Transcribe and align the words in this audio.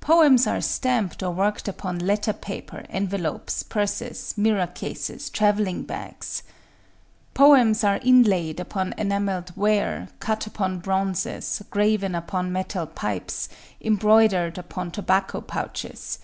Poems 0.00 0.46
are 0.46 0.62
stamped 0.62 1.22
or 1.22 1.32
worked 1.32 1.68
upon 1.68 1.98
letter 1.98 2.32
paper, 2.32 2.86
envelopes, 2.88 3.62
purses, 3.62 4.32
mirror 4.34 4.66
cases, 4.66 5.28
travelling 5.28 5.82
bags. 5.82 6.42
Poems 7.34 7.84
are 7.84 7.98
inlaid 8.02 8.58
upon 8.58 8.94
enamelled 8.96 9.54
ware, 9.58 10.08
cut 10.18 10.46
upon 10.46 10.78
bronzes, 10.78 11.60
graven 11.68 12.14
upon 12.14 12.50
metal 12.50 12.86
pipes, 12.86 13.50
embroidered 13.82 14.56
upon 14.56 14.90
tobacco 14.90 15.42
pouches. 15.42 16.20